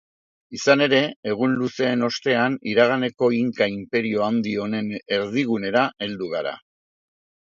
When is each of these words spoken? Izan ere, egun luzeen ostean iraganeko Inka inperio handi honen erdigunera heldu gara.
Izan 0.57 0.83
ere, 0.83 1.01
egun 1.31 1.51
luzeen 1.57 2.05
ostean 2.07 2.55
iraganeko 2.71 3.29
Inka 3.41 3.67
inperio 3.73 4.25
handi 4.29 4.53
honen 4.63 4.89
erdigunera 5.19 5.87
heldu 6.07 6.31
gara. 6.35 6.55